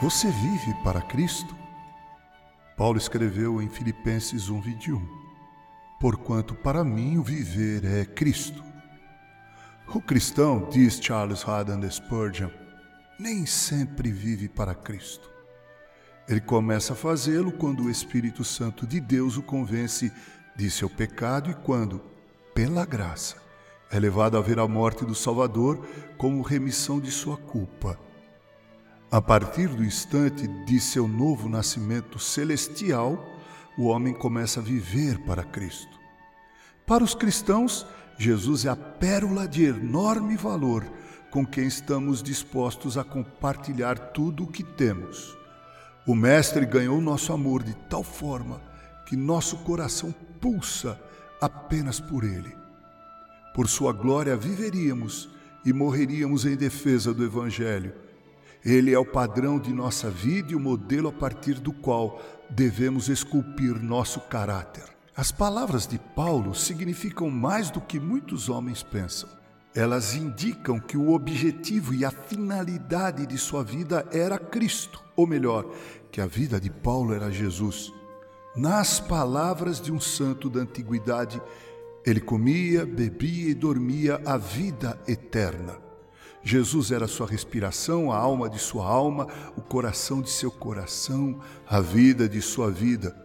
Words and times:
Você 0.00 0.28
vive 0.28 0.74
para 0.82 1.00
Cristo? 1.00 1.56
Paulo 2.76 2.98
escreveu 2.98 3.62
em 3.62 3.68
Filipenses 3.68 4.50
1:21. 4.50 5.00
Porquanto 6.00 6.52
para 6.56 6.82
mim 6.82 7.16
o 7.16 7.22
viver 7.22 7.84
é 7.84 8.04
Cristo. 8.04 8.62
O 9.94 10.00
cristão, 10.00 10.68
diz 10.68 10.98
Charles 11.00 11.48
Haddon 11.48 11.88
Spurgeon, 11.88 12.50
nem 13.20 13.46
sempre 13.46 14.10
vive 14.10 14.48
para 14.48 14.74
Cristo. 14.74 15.30
Ele 16.28 16.40
começa 16.40 16.94
a 16.94 16.96
fazê-lo 16.96 17.52
quando 17.52 17.84
o 17.84 17.90
Espírito 17.90 18.42
Santo 18.42 18.88
de 18.88 18.98
Deus 18.98 19.36
o 19.36 19.42
convence 19.42 20.12
de 20.56 20.70
seu 20.70 20.90
pecado 20.90 21.50
e 21.50 21.54
quando, 21.54 22.02
pela 22.52 22.84
graça, 22.84 23.36
é 23.92 23.98
levado 24.00 24.36
a 24.36 24.40
ver 24.40 24.58
a 24.58 24.66
morte 24.66 25.04
do 25.04 25.14
Salvador 25.14 25.86
como 26.18 26.42
remissão 26.42 27.00
de 27.00 27.12
sua 27.12 27.36
culpa 27.36 27.96
a 29.14 29.22
partir 29.22 29.68
do 29.68 29.84
instante 29.84 30.48
de 30.66 30.80
seu 30.80 31.06
novo 31.06 31.48
nascimento 31.48 32.18
celestial, 32.18 33.24
o 33.78 33.84
homem 33.84 34.12
começa 34.12 34.58
a 34.58 34.62
viver 34.62 35.20
para 35.20 35.44
Cristo. 35.44 36.00
Para 36.84 37.04
os 37.04 37.14
cristãos, 37.14 37.86
Jesus 38.18 38.64
é 38.64 38.70
a 38.70 38.74
pérola 38.74 39.46
de 39.46 39.66
enorme 39.66 40.36
valor 40.36 40.84
com 41.30 41.46
quem 41.46 41.64
estamos 41.64 42.24
dispostos 42.24 42.98
a 42.98 43.04
compartilhar 43.04 43.96
tudo 43.96 44.42
o 44.42 44.46
que 44.48 44.64
temos. 44.64 45.38
O 46.04 46.16
Mestre 46.16 46.66
ganhou 46.66 47.00
nosso 47.00 47.32
amor 47.32 47.62
de 47.62 47.74
tal 47.88 48.02
forma 48.02 48.60
que 49.06 49.14
nosso 49.14 49.58
coração 49.58 50.12
pulsa 50.40 51.00
apenas 51.40 52.00
por 52.00 52.24
Ele. 52.24 52.52
Por 53.54 53.68
Sua 53.68 53.92
glória 53.92 54.36
viveríamos 54.36 55.28
e 55.64 55.72
morreríamos 55.72 56.44
em 56.44 56.56
defesa 56.56 57.14
do 57.14 57.24
Evangelho 57.24 58.02
ele 58.64 58.92
é 58.94 58.98
o 58.98 59.04
padrão 59.04 59.58
de 59.58 59.72
nossa 59.72 60.10
vida 60.10 60.52
e 60.52 60.54
o 60.56 60.60
modelo 60.60 61.08
a 61.08 61.12
partir 61.12 61.60
do 61.60 61.72
qual 61.72 62.20
devemos 62.48 63.08
esculpir 63.08 63.74
nosso 63.82 64.20
caráter. 64.20 64.84
As 65.14 65.30
palavras 65.30 65.86
de 65.86 65.98
Paulo 65.98 66.54
significam 66.54 67.30
mais 67.30 67.70
do 67.70 67.80
que 67.80 68.00
muitos 68.00 68.48
homens 68.48 68.82
pensam. 68.82 69.28
Elas 69.74 70.14
indicam 70.14 70.80
que 70.80 70.96
o 70.96 71.12
objetivo 71.12 71.92
e 71.92 72.04
a 72.04 72.10
finalidade 72.10 73.26
de 73.26 73.36
sua 73.36 73.62
vida 73.62 74.06
era 74.10 74.38
Cristo, 74.38 75.02
ou 75.14 75.26
melhor, 75.26 75.66
que 76.10 76.20
a 76.20 76.26
vida 76.26 76.58
de 76.60 76.70
Paulo 76.70 77.12
era 77.12 77.30
Jesus. 77.30 77.92
Nas 78.56 78.98
palavras 78.98 79.80
de 79.80 79.92
um 79.92 80.00
santo 80.00 80.48
da 80.48 80.60
antiguidade, 80.60 81.42
ele 82.06 82.20
comia, 82.20 82.86
bebia 82.86 83.50
e 83.50 83.54
dormia 83.54 84.20
a 84.24 84.36
vida 84.36 84.98
eterna. 85.06 85.76
Jesus 86.44 86.90
era 86.90 87.08
sua 87.08 87.26
respiração, 87.26 88.12
a 88.12 88.18
alma 88.18 88.50
de 88.50 88.58
sua 88.58 88.86
alma, 88.86 89.26
o 89.56 89.62
coração 89.62 90.20
de 90.20 90.30
seu 90.30 90.50
coração, 90.50 91.40
a 91.66 91.80
vida 91.80 92.28
de 92.28 92.42
sua 92.42 92.70
vida. 92.70 93.16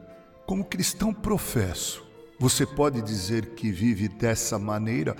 Como 0.45 0.63
cristão 0.63 1.13
professo, 1.13 2.01
você 2.39 2.65
pode 2.65 3.01
dizer 3.01 3.47
que 3.47 3.69
vive 3.71 4.07
dessa 4.07 4.57
maneira? 4.57 5.17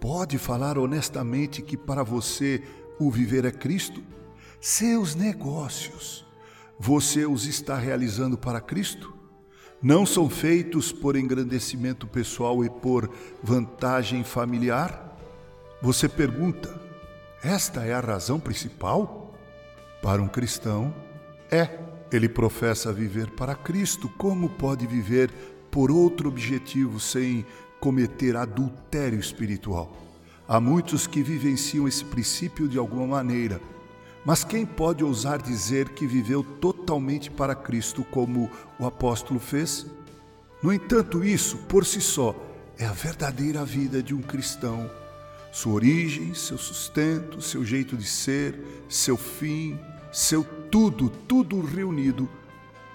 Pode 0.00 0.38
falar 0.38 0.78
honestamente 0.78 1.60
que 1.60 1.76
para 1.76 2.02
você 2.02 2.62
o 2.98 3.10
viver 3.10 3.44
é 3.44 3.52
Cristo? 3.52 4.02
Seus 4.58 5.14
negócios, 5.14 6.24
você 6.78 7.26
os 7.26 7.46
está 7.46 7.76
realizando 7.76 8.38
para 8.38 8.62
Cristo? 8.62 9.12
Não 9.82 10.06
são 10.06 10.30
feitos 10.30 10.90
por 10.90 11.16
engrandecimento 11.16 12.06
pessoal 12.06 12.64
e 12.64 12.70
por 12.70 13.10
vantagem 13.42 14.24
familiar? 14.24 15.16
Você 15.82 16.08
pergunta, 16.08 16.81
esta 17.42 17.84
é 17.84 17.92
a 17.92 18.00
razão 18.00 18.38
principal? 18.38 19.34
Para 20.00 20.22
um 20.22 20.28
cristão, 20.28 20.94
é. 21.50 21.78
Ele 22.12 22.28
professa 22.28 22.92
viver 22.92 23.30
para 23.30 23.54
Cristo. 23.54 24.08
Como 24.08 24.48
pode 24.48 24.86
viver 24.86 25.30
por 25.70 25.90
outro 25.90 26.28
objetivo 26.28 27.00
sem 27.00 27.44
cometer 27.80 28.36
adultério 28.36 29.18
espiritual? 29.18 29.90
Há 30.46 30.60
muitos 30.60 31.06
que 31.06 31.22
vivenciam 31.22 31.88
esse 31.88 32.04
princípio 32.04 32.68
de 32.68 32.78
alguma 32.78 33.06
maneira. 33.06 33.60
Mas 34.24 34.44
quem 34.44 34.64
pode 34.64 35.02
ousar 35.02 35.42
dizer 35.42 35.88
que 35.90 36.06
viveu 36.06 36.44
totalmente 36.44 37.30
para 37.30 37.54
Cristo 37.54 38.04
como 38.04 38.50
o 38.78 38.86
apóstolo 38.86 39.40
fez? 39.40 39.86
No 40.62 40.72
entanto, 40.72 41.24
isso, 41.24 41.56
por 41.68 41.84
si 41.84 42.00
só, 42.00 42.36
é 42.78 42.84
a 42.84 42.92
verdadeira 42.92 43.64
vida 43.64 44.02
de 44.02 44.14
um 44.14 44.22
cristão 44.22 44.88
sua 45.52 45.74
origem, 45.74 46.32
seu 46.32 46.56
sustento, 46.56 47.42
seu 47.42 47.62
jeito 47.62 47.94
de 47.94 48.06
ser, 48.06 48.58
seu 48.88 49.18
fim, 49.18 49.78
seu 50.10 50.42
tudo, 50.70 51.10
tudo 51.10 51.60
reunido 51.60 52.26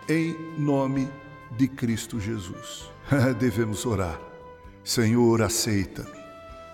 em 0.09 0.35
nome 0.57 1.07
de 1.51 1.67
Cristo 1.67 2.19
Jesus. 2.19 2.89
Devemos 3.39 3.85
orar. 3.85 4.19
Senhor, 4.83 5.43
aceita-me. 5.43 6.17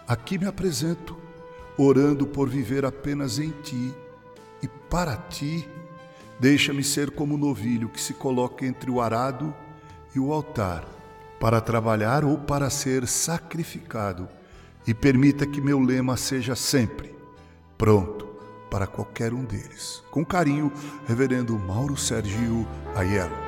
Aqui 0.07 0.37
me 0.37 0.45
apresento, 0.45 1.17
orando 1.77 2.25
por 2.25 2.47
viver 2.47 2.85
apenas 2.85 3.37
em 3.37 3.51
Ti 3.51 3.93
e 4.61 4.67
para 4.89 5.17
Ti. 5.17 5.67
Deixa-me 6.39 6.83
ser 6.83 7.11
como 7.11 7.35
o 7.35 7.37
novilho 7.37 7.89
que 7.89 7.99
se 7.99 8.13
coloca 8.13 8.65
entre 8.65 8.89
o 8.89 9.01
arado 9.01 9.53
e 10.15 10.19
o 10.19 10.31
altar, 10.31 10.85
para 11.41 11.59
trabalhar 11.59 12.23
ou 12.23 12.37
para 12.37 12.69
ser 12.69 13.05
sacrificado 13.05 14.29
e 14.85 14.93
permita 14.93 15.45
que 15.45 15.61
meu 15.61 15.79
lema 15.79 16.17
seja 16.17 16.55
sempre 16.55 17.15
pronto 17.77 18.27
para 18.69 18.87
qualquer 18.87 19.33
um 19.33 19.43
deles. 19.43 20.03
Com 20.09 20.25
carinho, 20.25 20.71
Reverendo 21.05 21.57
Mauro 21.59 21.95
Sergio 21.95 22.65
Aiello. 22.95 23.42